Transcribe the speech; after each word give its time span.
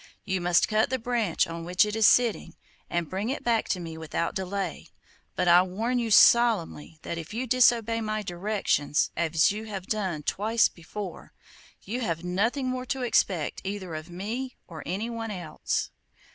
You 0.25 0.41
must 0.41 0.67
cut 0.67 0.89
the 0.89 0.97
branch 0.97 1.45
on 1.45 1.63
which 1.63 1.85
it 1.85 1.95
is 1.95 2.07
sitting, 2.07 2.55
and 2.89 3.07
bring 3.07 3.29
it 3.29 3.43
back 3.43 3.69
to 3.69 3.79
me 3.79 3.99
without 3.99 4.33
delay. 4.33 4.87
But 5.35 5.47
I 5.47 5.61
warn 5.61 5.99
you 5.99 6.09
solemnly 6.09 6.97
that 7.03 7.19
if 7.19 7.35
you 7.35 7.45
disobey 7.45 8.01
my 8.01 8.23
directions, 8.23 9.11
as 9.15 9.51
you 9.51 9.65
have 9.65 9.85
done 9.85 10.23
twice 10.23 10.69
before, 10.69 11.33
you 11.83 12.01
have 12.01 12.23
nothing 12.23 12.67
more 12.67 12.87
to 12.87 13.03
expect 13.03 13.61
either 13.63 13.93
of 13.93 14.09
me 14.09 14.55
or 14.67 14.81
anyone 14.87 15.29
else. 15.29 15.91